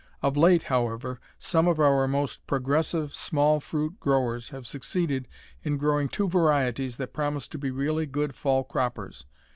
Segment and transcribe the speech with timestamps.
[0.23, 5.27] Of late, however, some of our most progressive small fruit growers have succeeded
[5.61, 9.25] in growing two varieties that promise to be really good fall croppers.